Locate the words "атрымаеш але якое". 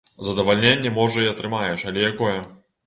1.35-2.37